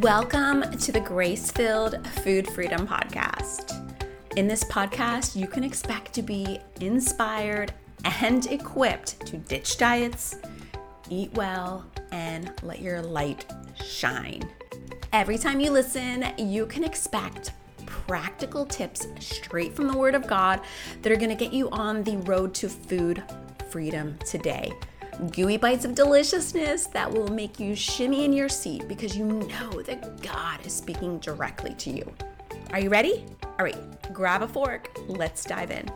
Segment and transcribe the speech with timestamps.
[0.00, 3.76] Welcome to the Grace Filled Food Freedom Podcast.
[4.36, 7.74] In this podcast, you can expect to be inspired
[8.22, 10.36] and equipped to ditch diets,
[11.10, 13.44] eat well, and let your light
[13.84, 14.42] shine.
[15.12, 17.52] Every time you listen, you can expect
[17.84, 20.62] practical tips straight from the Word of God
[21.02, 23.22] that are going to get you on the road to food
[23.68, 24.72] freedom today
[25.28, 29.82] gooey bites of deliciousness that will make you shimmy in your seat because you know
[29.82, 32.14] that God is speaking directly to you.
[32.70, 33.26] Are you ready?
[33.58, 34.90] All right, grab a fork.
[35.08, 35.90] Let's dive in.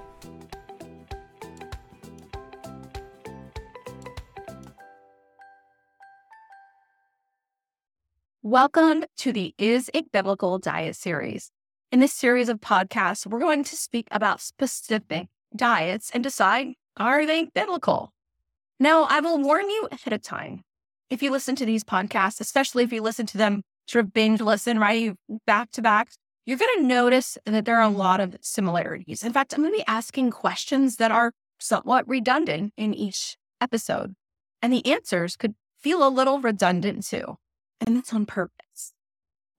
[8.43, 11.51] Welcome to the Is It Biblical Diet series.
[11.91, 17.25] In this series of podcasts, we're going to speak about specific diets and decide are
[17.25, 18.13] they biblical?
[18.81, 20.63] Now, I will warn you ahead of time.
[21.11, 24.41] If you listen to these podcasts, especially if you listen to them sort of binge
[24.41, 25.15] listen, right,
[25.47, 26.09] back to back,
[26.47, 29.23] you're going to notice that there are a lot of similarities.
[29.23, 34.15] In fact, I'm going to be asking questions that are somewhat redundant in each episode.
[34.61, 37.37] And the answers could feel a little redundant too.
[37.81, 38.93] And that's on purpose.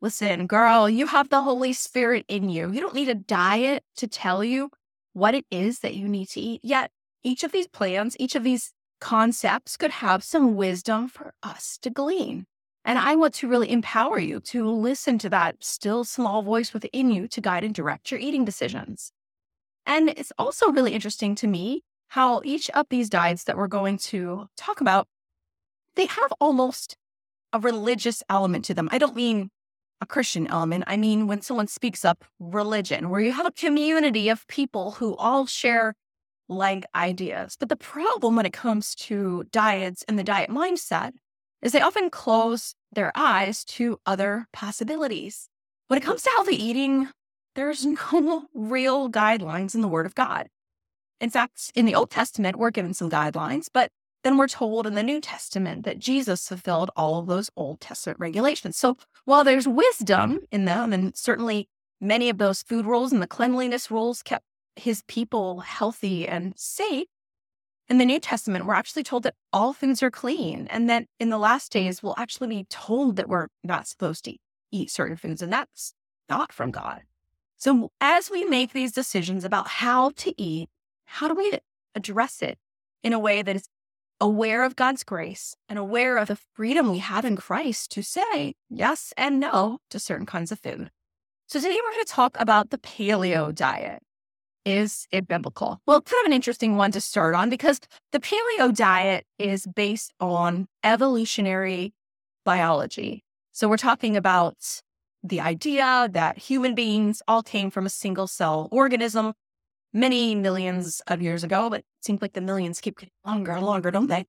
[0.02, 2.72] Listen, girl, you have the Holy Spirit in you.
[2.72, 4.70] You don't need a diet to tell you
[5.14, 6.62] what it is that you need to eat.
[6.64, 6.92] Yet,
[7.24, 8.74] each of these plans, each of these
[9.06, 12.44] concepts could have some wisdom for us to glean.
[12.84, 17.12] And I want to really empower you to listen to that still small voice within
[17.12, 19.12] you to guide and direct your eating decisions.
[19.86, 24.00] And it's also really interesting to me how each of these diets that we're going
[24.10, 25.08] to talk about,
[25.96, 26.98] they have almost
[27.54, 28.90] a religious element to them.
[28.92, 29.52] I don't mean
[30.02, 30.84] a Christian element.
[30.88, 35.16] I mean, when someone speaks up religion, where you have a community of people who
[35.18, 35.94] all share
[36.48, 37.56] like ideas.
[37.60, 41.14] But the problem when it comes to diets and the diet mindset
[41.62, 45.50] is they often close their eyes to other possibilities.
[45.88, 47.10] When it comes to healthy eating,
[47.56, 50.48] there's no real guidelines in the Word of God.
[51.20, 53.90] In fact, in the Old Testament, we're given some guidelines, but
[54.24, 58.20] then we're told in the New Testament that Jesus fulfilled all of those Old Testament
[58.20, 58.76] regulations.
[58.76, 61.70] So while there's wisdom in them, and certainly
[62.02, 64.44] many of those food rules and the cleanliness rules kept
[64.76, 67.08] his people healthy and safe,
[67.88, 70.68] in the New Testament, we're actually told that all foods are clean.
[70.72, 74.36] And that in the last days, we'll actually be told that we're not supposed to
[74.72, 75.42] eat certain foods.
[75.42, 75.94] And that's
[76.28, 77.02] not from God.
[77.58, 80.70] So as we make these decisions about how to eat,
[81.06, 81.60] how do we
[81.94, 82.58] address it
[83.04, 83.68] in a way that is
[84.20, 88.56] aware of God's grace and aware of the freedom we have in Christ to say
[88.70, 90.90] yes and no to certain kinds of food?
[91.48, 94.02] So today we're going to talk about the paleo diet
[94.66, 95.80] is it biblical?
[95.86, 97.80] Well, kind of an interesting one to start on because
[98.12, 101.94] the paleo diet is based on evolutionary
[102.44, 103.24] biology.
[103.52, 104.82] So we're talking about
[105.24, 109.34] the idea that human beings all came from a single cell organism
[109.94, 113.66] many millions of years ago, but it seems like the millions keep getting longer and
[113.66, 114.26] longer, don't they?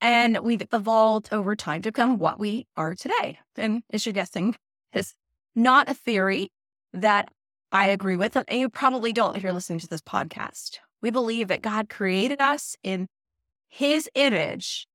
[0.00, 3.38] And we've evolved over time to become what we are today.
[3.56, 4.56] And as you're guessing,
[4.92, 5.14] is
[5.54, 6.50] not a theory
[6.92, 7.28] that
[7.72, 8.44] I agree with it.
[8.48, 10.78] And you probably don't if you're listening to this podcast.
[11.00, 13.08] We believe that God created us in
[13.68, 14.86] his image,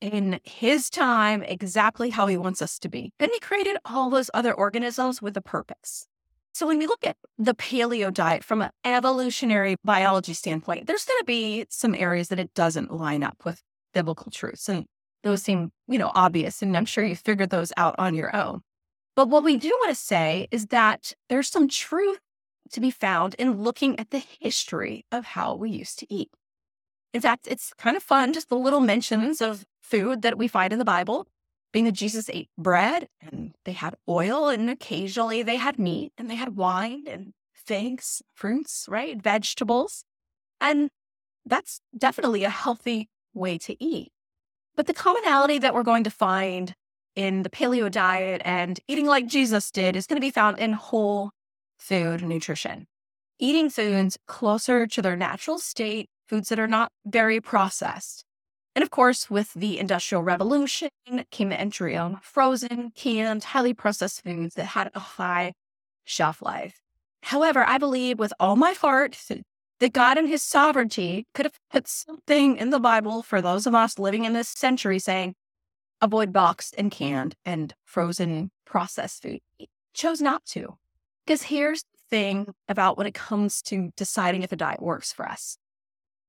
[0.00, 3.12] in his time, exactly how he wants us to be.
[3.18, 6.06] And he created all those other organisms with a purpose.
[6.54, 11.20] So when we look at the paleo diet from an evolutionary biology standpoint, there's going
[11.20, 13.60] to be some areas that it doesn't line up with
[13.92, 14.68] biblical truths.
[14.68, 14.86] And
[15.22, 16.62] those seem, you know, obvious.
[16.62, 18.62] And I'm sure you figured those out on your own.
[19.16, 22.20] But what we do want to say is that there's some truth
[22.72, 26.30] to be found in looking at the history of how we used to eat.
[27.12, 30.72] In fact, it's kind of fun, just the little mentions of food that we find
[30.72, 31.26] in the Bible,
[31.72, 36.30] being that Jesus ate bread and they had oil, and occasionally they had meat and
[36.30, 39.20] they had wine and figs, fruits, right?
[39.20, 40.04] Vegetables.
[40.60, 40.90] And
[41.44, 44.12] that's definitely a healthy way to eat.
[44.76, 46.74] But the commonality that we're going to find
[47.16, 50.72] in the paleo diet and eating like Jesus did is going to be found in
[50.72, 51.30] whole
[51.78, 52.86] food nutrition.
[53.38, 58.24] Eating foods closer to their natural state, foods that are not very processed.
[58.74, 60.90] And of course, with the Industrial Revolution
[61.30, 65.54] came the entry of frozen, canned, highly processed foods that had a high
[66.04, 66.80] shelf life.
[67.24, 69.18] However, I believe with all my heart
[69.80, 73.74] that God in his sovereignty could have put something in the Bible for those of
[73.74, 75.34] us living in this century saying,
[76.00, 79.40] avoid boxed and canned and frozen processed food.
[79.94, 80.76] Chose not to.
[81.26, 85.28] Because here's the thing about when it comes to deciding if a diet works for
[85.28, 85.56] us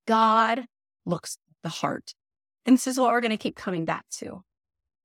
[0.08, 0.66] God
[1.06, 2.14] looks at the heart.
[2.66, 4.44] And this is what we're going to keep coming back to.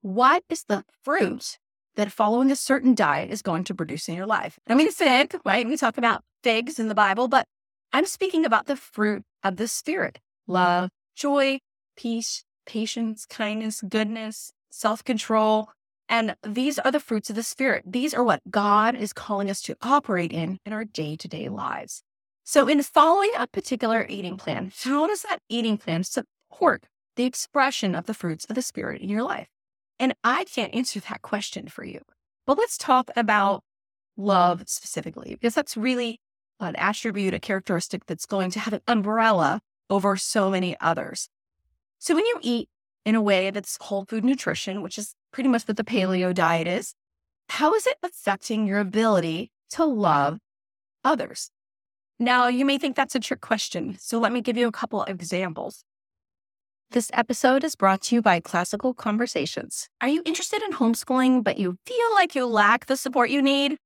[0.03, 1.59] What is the fruit
[1.97, 4.59] that following a certain diet is going to produce in your life.
[4.69, 5.67] I mean, fig, right?
[5.67, 7.47] We talk about figs in the Bible, but
[7.93, 11.59] I'm speaking about the fruit of the Spirit love, joy,
[11.97, 15.71] peace, patience, kindness, goodness, self control.
[16.09, 17.85] And these are the fruits of the Spirit.
[17.87, 21.49] These are what God is calling us to operate in in our day to day
[21.49, 22.03] lives.
[22.45, 26.87] So, in following a particular eating plan, how does that eating plan support
[27.17, 29.49] the expression of the fruits of the Spirit in your life?
[29.99, 32.03] And I can't answer that question for you.
[32.47, 33.65] But let's talk about
[34.17, 36.21] love specifically, because that's really
[36.61, 39.61] an attribute, a characteristic that's going to have an umbrella
[39.91, 41.29] over so many others.
[41.99, 42.69] So when you eat
[43.05, 46.13] in a way that's whole food nutrition, which is pretty much what the mm-hmm.
[46.13, 46.95] paleo diet is,
[47.49, 50.39] how is it affecting your ability to love
[51.05, 51.51] others?
[52.19, 53.97] Now, you may think that's a trick question.
[54.01, 55.85] So let me give you a couple of examples.
[56.91, 59.89] This episode is brought to you by Classical Conversations.
[60.01, 63.77] Are you interested in homeschooling, but you feel like you lack the support you need?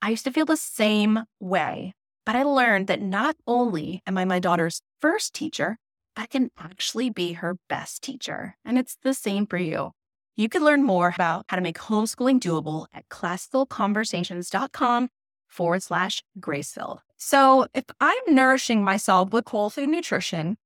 [0.00, 1.92] I used to feel the same way,
[2.24, 5.76] but I learned that not only am I my daughter's first teacher,
[6.16, 8.56] I can actually be her best teacher.
[8.64, 9.92] And it's the same for you.
[10.34, 15.08] You can learn more about how to make homeschooling doable at classicalconversations.com
[15.48, 16.98] forward slash gracefilled.
[17.16, 20.58] So if I'm nourishing myself with whole food nutrition,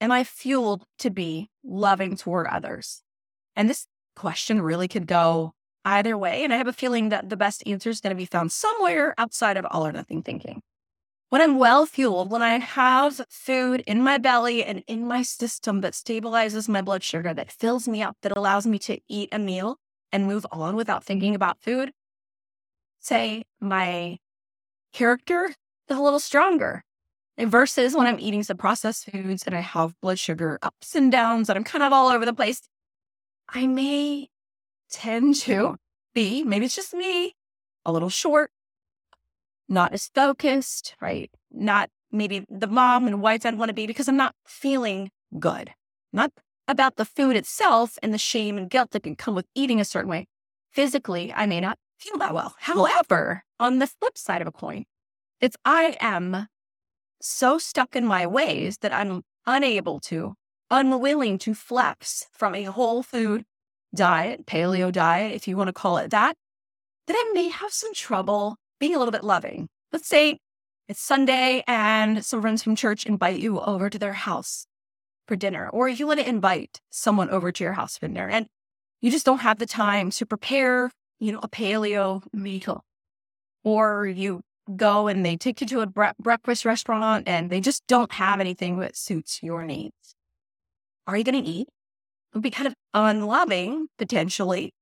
[0.00, 3.02] am I fueled to be loving toward others?
[3.54, 3.86] And this
[4.16, 5.52] question really could go
[5.84, 6.44] either way.
[6.44, 9.14] And I have a feeling that the best answer is going to be found somewhere
[9.18, 10.62] outside of all or nothing thinking.
[11.32, 15.80] When I'm well fueled, when I have food in my belly and in my system
[15.80, 19.38] that stabilizes my blood sugar, that fills me up, that allows me to eat a
[19.38, 19.78] meal
[20.12, 21.92] and move on without thinking about food,
[23.00, 24.18] say my
[24.92, 25.54] character
[25.88, 26.82] is a little stronger.
[27.38, 31.48] Versus when I'm eating some processed foods and I have blood sugar ups and downs
[31.48, 32.60] and I'm kind of all over the place,
[33.48, 34.28] I may
[34.90, 35.76] tend to
[36.12, 37.36] be, maybe it's just me,
[37.86, 38.50] a little short,
[39.68, 41.30] not as focused, right?
[41.50, 45.70] Not maybe the mom and wife I'd want to be because I'm not feeling good.
[46.12, 46.30] Not
[46.68, 49.84] about the food itself and the shame and guilt that can come with eating a
[49.84, 50.26] certain way.
[50.70, 52.54] Physically, I may not feel that well.
[52.58, 54.84] However, on the flip side of a coin,
[55.40, 56.48] it's I am
[57.20, 60.34] so stuck in my ways that I'm unable to,
[60.70, 63.44] unwilling to flex from a whole food
[63.94, 66.36] diet, paleo diet, if you want to call it that,
[67.06, 69.68] that I may have some trouble being a little bit loving.
[69.92, 70.38] Let's say
[70.88, 74.66] it's Sunday and some friends from church invite you over to their house
[75.28, 78.48] for dinner, or you want to invite someone over to your house for dinner and
[79.00, 80.90] you just don't have the time to prepare,
[81.20, 82.82] you know, a paleo meal.
[83.62, 84.40] Or you
[84.74, 88.40] go and they take you to a bre- breakfast restaurant and they just don't have
[88.40, 90.16] anything that suits your needs.
[91.06, 91.68] Are you going to eat?
[91.68, 94.72] It would be kind of unloving, potentially,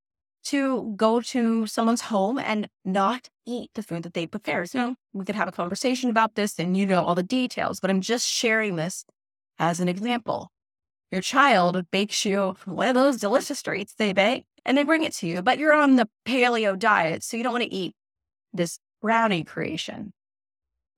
[0.44, 4.66] to go to someone's home and not eat the food that they prepare.
[4.66, 7.90] So we could have a conversation about this and you know all the details, but
[7.90, 9.04] I'm just sharing this
[9.58, 10.50] as an example.
[11.10, 15.12] Your child bakes you one of those delicious treats they bake and they bring it
[15.14, 17.94] to you, but you're on the paleo diet, so you don't want to eat
[18.52, 20.12] this brownie creation.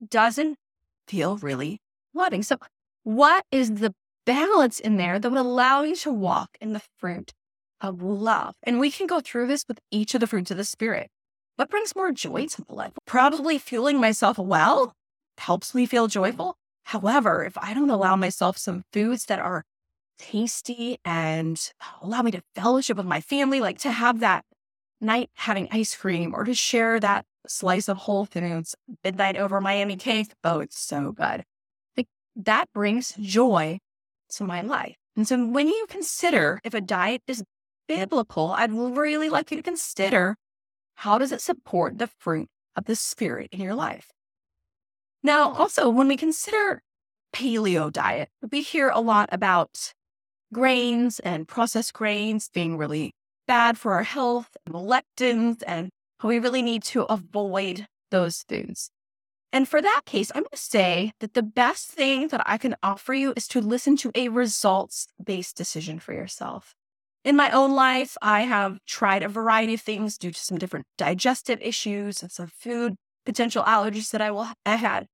[0.07, 0.59] Doesn't
[1.07, 1.81] feel really
[2.15, 2.43] loving.
[2.43, 2.57] So,
[3.05, 3.95] what is the
[4.25, 7.33] balance in there that would allow you to walk in the fruit
[7.83, 8.55] of love.
[8.63, 11.11] And we can go through this with each of the fruits of the Spirit.
[11.57, 12.93] What brings more joy to my life?
[13.05, 14.95] Probably fueling myself well
[15.37, 16.57] helps me feel joyful.
[16.85, 19.65] However, if I don't allow myself some foods that are
[20.19, 24.45] tasty and allow me to fellowship with my family, like to have that
[25.01, 28.75] night having ice cream or to share that slice of Whole Foods
[29.05, 30.33] midnight over Miami cake.
[30.45, 31.45] Oh, it's so good.
[31.97, 33.79] Like, that brings joy
[34.31, 34.97] to my life.
[35.17, 37.43] And so when you consider if a diet is
[37.97, 40.37] biblical, I'd really like you to consider
[40.97, 44.11] how does it support the fruit of the spirit in your life?
[45.23, 46.83] Now, also, when we consider
[47.35, 49.93] paleo diet, we hear a lot about
[50.53, 53.13] grains and processed grains being really
[53.47, 55.91] bad for our health, and lectins, and
[56.23, 58.91] we really need to avoid those foods.
[59.53, 62.75] And for that case, I'm going to say that the best thing that I can
[62.83, 66.75] offer you is to listen to a results based decision for yourself.
[67.25, 70.87] In my own life, I have tried a variety of things due to some different
[70.99, 75.07] digestive issues and some food potential allergies that I will I had.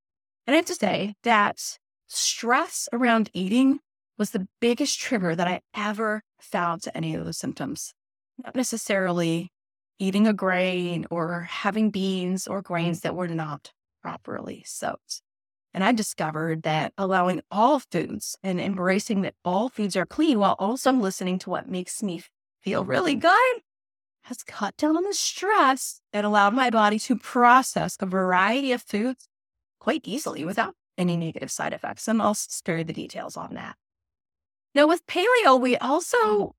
[0.46, 3.80] And I have to say that stress around eating
[4.16, 7.92] was the biggest trigger that I ever found to any of those symptoms.
[8.42, 9.50] Not necessarily
[9.98, 15.20] eating a grain or having beans or grains that were not properly soaked.
[15.74, 20.56] And I discovered that allowing all foods and embracing that all foods are clean while
[20.58, 22.22] also listening to what makes me
[22.62, 23.28] feel really mm-hmm.
[23.28, 23.62] good
[24.22, 28.82] has cut down on the stress and allowed my body to process a variety of
[28.82, 29.28] foods
[29.80, 32.08] quite easily without any negative side effects.
[32.08, 33.76] And I'll spare you the details on that.
[34.74, 35.90] Now, with paleo, we mm-hmm.
[35.90, 36.54] also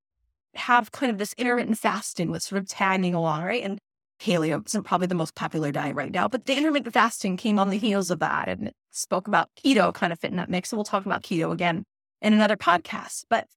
[0.56, 3.64] have kind of this intermittent fasting with sort of tagging along, right?
[3.64, 3.80] And
[4.20, 7.70] paleo isn't probably the most popular diet right now, but the intermittent fasting came on
[7.70, 10.70] the heels of that and spoke about keto kind of fit in that mix.
[10.70, 11.84] So we'll talk about keto again
[12.22, 13.26] in another podcast.
[13.30, 13.48] But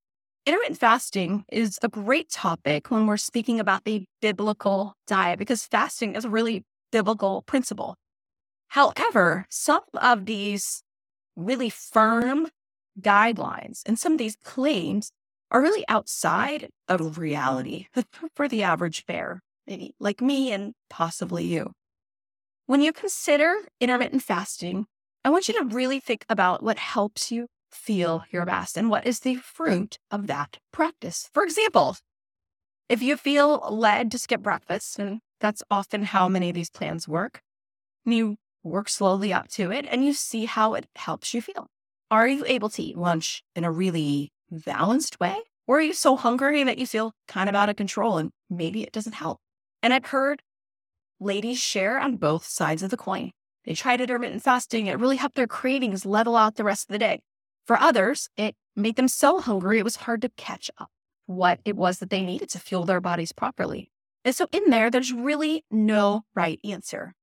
[0.46, 6.14] intermittent fasting is a great topic when we're speaking about the biblical diet because fasting
[6.14, 7.96] is a really biblical principle.
[8.68, 10.82] However, some of these
[11.36, 12.48] really firm
[13.00, 15.12] guidelines and some of these claims
[15.50, 17.86] are really outside of reality
[18.34, 21.72] for the average bear, maybe like me and possibly you.
[22.66, 24.86] When you consider intermittent fasting,
[25.25, 29.07] I want you to really think about what helps you feel your best and what
[29.07, 31.31] is the fruit of that practice.
[31.33, 31.97] For example,
[32.88, 37.07] if you feel led to skip breakfast, and that's often how many of these plans
[37.07, 37.41] work,
[38.05, 41.69] you work slowly up to it and you see how it helps you feel.
[42.11, 45.37] Are you able to eat lunch in a really balanced way?
[45.67, 48.83] Or are you so hungry that you feel kind of out of control and maybe
[48.83, 49.38] it doesn't help?
[49.83, 50.43] And I've heard
[51.21, 53.31] ladies share on both sides of the coin.
[53.64, 56.99] They tried intermittent fasting, it really helped their cravings level out the rest of the
[56.99, 57.23] day.
[57.64, 60.90] For others, it made them so hungry it was hard to catch up
[61.26, 63.90] what it was that they needed to fuel their bodies properly.
[64.25, 67.14] And so in there, there's really no right answer.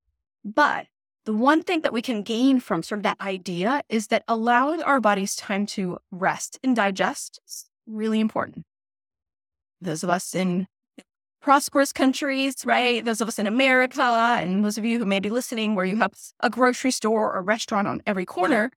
[0.43, 0.87] But
[1.25, 4.81] the one thing that we can gain from sort of that idea is that allowing
[4.81, 8.65] our bodies time to rest and digest is really important.
[9.81, 10.67] Those of us in
[11.41, 12.97] prosperous countries, right?
[12.97, 13.05] Mm-hmm.
[13.05, 15.97] Those of us in America, and those of you who may be listening where you
[15.97, 18.71] have a grocery store or restaurant on every corner,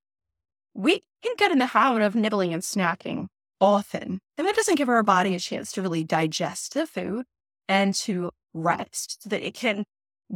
[0.75, 3.27] we can get in the habit of nibbling and snacking
[3.61, 4.21] often.
[4.37, 7.27] And that doesn't give our body a chance to really digest the food
[7.69, 9.85] and to rest so that it can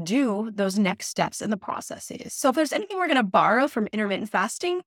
[0.02, 2.34] do those next steps in the processes.
[2.34, 4.82] So if there's anything we're going to borrow from intermittent fasting,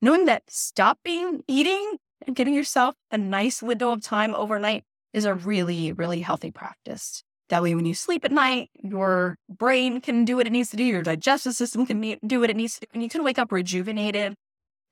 [0.00, 1.96] knowing that stopping eating
[2.26, 7.22] and giving yourself a nice window of time overnight is a really, really healthy practice.
[7.48, 10.76] That way, when you sleep at night, your brain can do what it needs to
[10.76, 13.38] do, your digestive system can do what it needs to do, and you can wake
[13.38, 14.34] up rejuvenated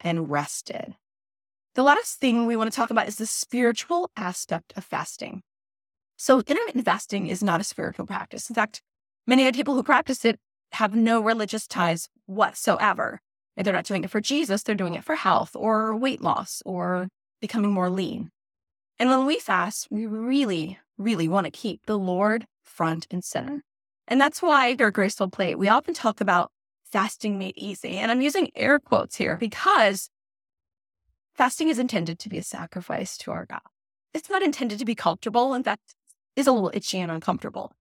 [0.00, 0.94] and rested.
[1.74, 5.42] The last thing we want to talk about is the spiritual aspect of fasting.
[6.16, 8.48] So, intermittent fasting is not a spiritual practice.
[8.48, 8.82] In fact,
[9.24, 10.40] Many of the people who practice it
[10.72, 13.20] have no religious ties whatsoever.
[13.56, 17.08] They're not doing it for Jesus, they're doing it for health or weight loss or
[17.40, 18.30] becoming more lean.
[19.02, 23.64] And when we fast, we really, really want to keep the Lord front and center.
[24.06, 26.52] And that's why at Grace Filled Plate, we often talk about
[26.92, 27.96] fasting made easy.
[27.96, 30.08] And I'm using air quotes here because
[31.34, 33.62] fasting is intended to be a sacrifice to our God.
[34.14, 35.52] It's not intended to be comfortable.
[35.52, 35.96] In fact,
[36.36, 37.72] is a little itchy and uncomfortable.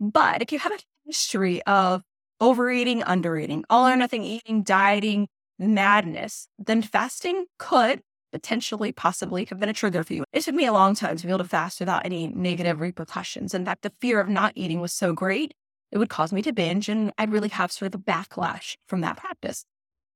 [0.00, 2.02] But if you have a history of
[2.40, 5.28] overeating, undereating, all or nothing eating, dieting,
[5.60, 8.02] madness, then fasting could
[8.32, 10.24] potentially, possibly have been a trigger for you.
[10.32, 13.54] It took me a long time to be able to fast without any negative repercussions.
[13.54, 15.54] In fact, the fear of not eating was so great,
[15.92, 19.00] it would cause me to binge, and I'd really have sort of a backlash from
[19.02, 19.64] that practice.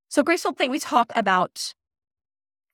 [0.09, 1.73] So, Grace Filled Plate, we talk about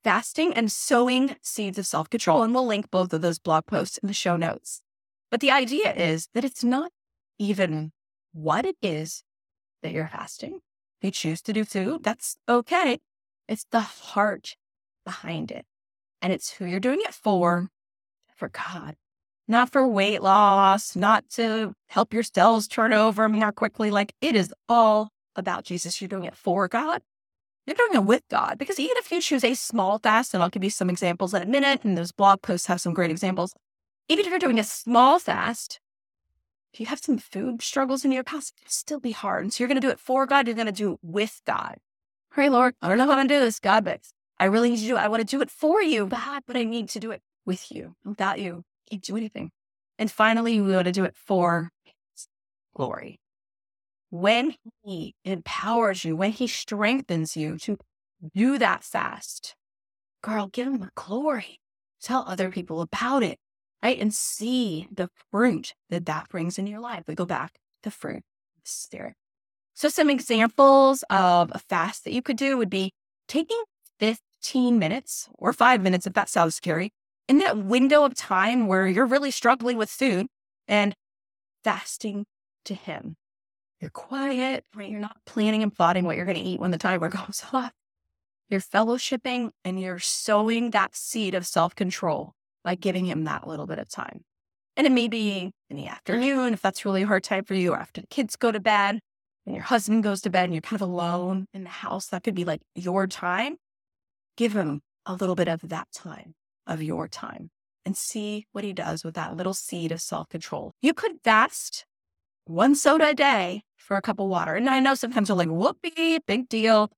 [0.04, 3.98] fasting and sowing seeds of self control, and we'll link both of those blog posts
[4.00, 4.82] in the show notes.
[5.30, 6.92] But the idea is that it's not
[7.38, 7.92] even
[8.34, 9.24] what it is
[9.84, 10.60] that you're fasting.
[11.00, 13.00] If you choose to do food, that's okay.
[13.48, 14.56] It's the heart
[15.08, 15.66] behind it.
[16.22, 17.70] And it's who you're doing it for,
[18.36, 18.96] for God,
[19.48, 23.90] not for weight loss, not to help your cells turn over more quickly.
[23.90, 26.02] Like it is all about Jesus.
[26.02, 27.02] You're doing it for God.
[27.66, 28.58] You're doing it with God.
[28.58, 31.42] Because even if you choose a small fast, and I'll give you some examples in
[31.42, 33.54] a minute, and those blog posts have some great examples.
[34.10, 35.80] Even if you're doing a small fast,
[36.74, 39.44] if you have some food struggles in your past, it'll still be hard.
[39.44, 40.48] And so you're going to do it for God.
[40.48, 41.78] You're going to do it with God.
[42.30, 44.02] Pray, Lord, I don't know how to do this, God, but
[44.40, 45.00] I really need to do it.
[45.00, 46.20] I want to do it for you, but
[46.54, 47.96] I need to do it with you.
[48.06, 49.52] Without you, can't do anything.
[49.98, 51.72] And finally, we want to do it for
[52.76, 53.20] glory.
[54.10, 57.78] When He empowers you, when He strengthens you to
[58.36, 59.56] do that fast,
[60.22, 61.60] girl, give Him the glory.
[62.02, 63.40] Tell other people about it
[63.84, 64.00] right?
[64.00, 67.04] And see the fruit that that brings in your life.
[67.08, 68.24] We go back to fruit,
[68.64, 69.14] spirit.
[69.74, 72.94] So some examples of a fast that you could do would be
[73.28, 73.62] taking
[74.00, 74.18] 15
[74.56, 76.92] minutes or five minutes, if that sounds scary,
[77.28, 80.28] in that window of time where you're really struggling with food
[80.68, 80.94] and
[81.64, 82.26] fasting
[82.66, 83.16] to Him.
[83.80, 84.90] You're quiet, right?
[84.90, 87.72] You're not planning and plotting what you're going to eat when the timer goes off.
[88.50, 93.68] You're fellowshipping and you're sowing that seed of self control by giving him that little
[93.68, 94.22] bit of time.
[94.76, 97.74] And it may be in the afternoon if that's really a hard time for you,
[97.74, 99.00] or after the kids go to bed
[99.46, 102.08] and your husband goes to bed and you're kind of alone in the house.
[102.08, 103.58] That could be like your time.
[104.38, 107.50] Give him a little bit of that time of your time
[107.86, 110.74] and see what he does with that little seed of self control.
[110.82, 111.86] You could fast
[112.46, 114.56] one soda a day for a cup of water.
[114.56, 116.92] And I know sometimes we're like, whoopee, big deal.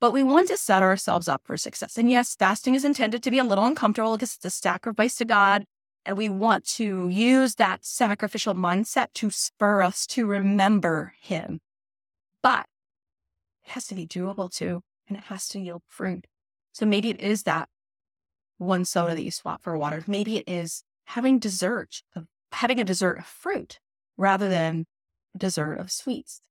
[0.00, 1.98] But we want to set ourselves up for success.
[1.98, 5.24] And yes, fasting is intended to be a little uncomfortable because it's a sacrifice to
[5.24, 5.64] God.
[6.06, 11.60] And we want to use that sacrificial mindset to spur us to remember Him.
[12.42, 12.66] But
[13.64, 16.26] it has to be doable too, and it has to yield fruit.
[16.72, 17.68] So maybe it is that
[18.58, 19.26] one soda that mm.
[19.26, 20.02] you swap for water.
[20.06, 22.02] Maybe it is having dessert,
[22.52, 23.78] having a dessert of fruit
[24.16, 24.86] rather than
[25.36, 26.42] dessert of sweets.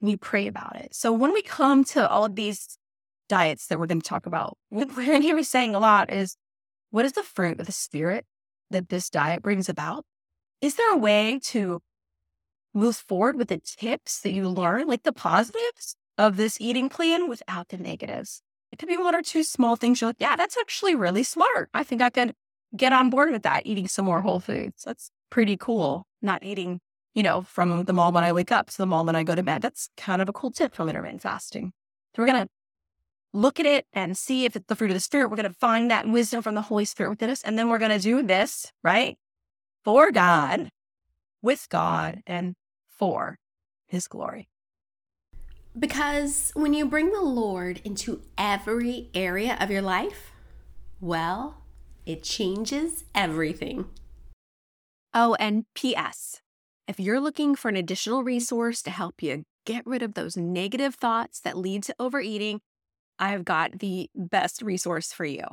[0.00, 0.94] We pray about it.
[0.94, 2.78] So when we come to all of these
[3.28, 6.12] diets that we're going to talk about, what we're going to be saying a lot
[6.12, 6.36] is
[6.90, 8.26] what is the fruit of the spirit
[8.70, 10.04] that this diet brings about?
[10.60, 11.80] Is there a way to
[12.74, 17.28] move forward with the tips that you learn, like the positives of this eating plan
[17.28, 18.42] without the negatives?
[18.72, 21.70] It could be one or two small things you're like, yeah, that's actually really smart.
[21.72, 22.34] I think I could
[22.76, 24.82] get on board with that, eating some more whole foods.
[24.84, 26.06] That's pretty cool.
[26.20, 26.80] Not eating,
[27.14, 29.34] you know, from the mall when I wake up to the mall when I go
[29.34, 29.62] to bed.
[29.62, 31.72] That's kind of a cool tip from intermittent fasting.
[32.14, 32.48] So we're going to
[33.32, 35.30] look at it and see if it's the fruit of the spirit.
[35.30, 37.42] We're going to find that wisdom from the Holy Spirit within us.
[37.42, 39.16] And then we're going to do this, right?
[39.84, 40.70] For God,
[41.42, 42.56] with God, and
[42.88, 43.38] for
[43.86, 44.48] his glory.
[45.78, 50.32] Because when you bring the Lord into every area of your life,
[51.00, 51.62] well,
[52.06, 53.86] it changes everything.
[55.12, 56.40] Oh, and P.S.
[56.88, 60.94] If you're looking for an additional resource to help you get rid of those negative
[60.94, 62.60] thoughts that lead to overeating,
[63.18, 65.44] I've got the best resource for you.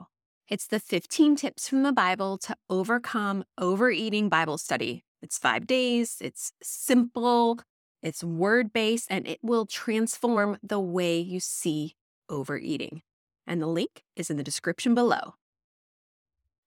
[0.48, 5.03] It's the 15 tips from the Bible to overcome overeating Bible study.
[5.22, 7.59] It's five days, it's simple,
[8.03, 11.96] it's word based, and it will transform the way you see
[12.29, 13.01] overeating.
[13.48, 15.35] And the link is in the description below.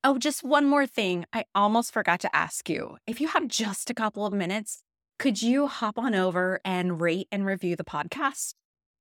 [0.03, 1.27] Oh, just one more thing.
[1.33, 2.99] I almost forgot to ask you.
[3.07, 4.83] If you have just a couple of minutes,
[5.19, 8.55] could you hop on over and rate and review the podcast?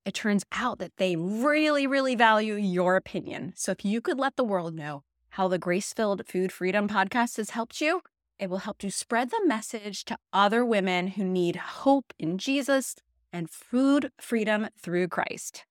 [0.06, 3.54] It turns out that they really, really value your opinion.
[3.56, 7.38] So if you could let the world know how the Grace Filled Food Freedom podcast
[7.38, 8.02] has helped you,
[8.40, 12.96] it will help you spread the message to other women who need hope in Jesus
[13.32, 15.66] and food freedom through Christ.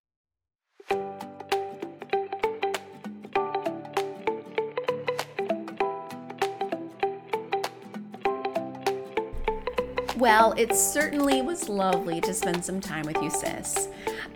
[10.16, 13.88] Well, it certainly was lovely to spend some time with you, sis.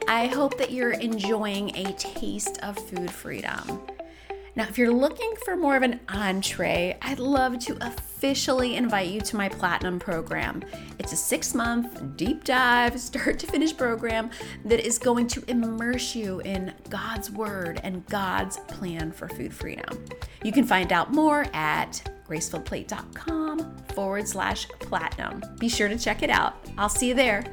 [0.08, 3.80] I hope that you're enjoying a taste of food freedom.
[4.56, 7.74] Now, if you're looking for more of an entree, I'd love to
[8.18, 10.60] officially invite you to my Platinum program.
[10.98, 14.30] It's a six month deep dive, start to finish program
[14.64, 20.04] that is going to immerse you in God's Word and God's plan for food freedom.
[20.42, 25.40] You can find out more at gracefilledplate.com forward slash platinum.
[25.60, 26.56] Be sure to check it out.
[26.76, 27.44] I'll see you there.